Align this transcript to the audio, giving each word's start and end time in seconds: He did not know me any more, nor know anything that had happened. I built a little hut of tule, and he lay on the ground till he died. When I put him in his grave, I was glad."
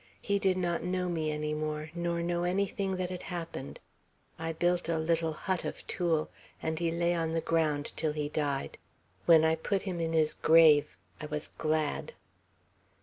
He 0.19 0.39
did 0.39 0.57
not 0.57 0.81
know 0.81 1.09
me 1.09 1.31
any 1.31 1.53
more, 1.53 1.91
nor 1.93 2.23
know 2.23 2.41
anything 2.41 2.95
that 2.95 3.11
had 3.11 3.21
happened. 3.21 3.79
I 4.39 4.51
built 4.51 4.89
a 4.89 4.97
little 4.97 5.31
hut 5.33 5.63
of 5.63 5.85
tule, 5.85 6.31
and 6.59 6.79
he 6.79 6.89
lay 6.89 7.13
on 7.13 7.33
the 7.33 7.39
ground 7.39 7.93
till 7.95 8.13
he 8.13 8.27
died. 8.27 8.79
When 9.27 9.45
I 9.45 9.53
put 9.53 9.83
him 9.83 9.99
in 9.99 10.13
his 10.13 10.33
grave, 10.33 10.97
I 11.21 11.27
was 11.27 11.49
glad." 11.55 12.13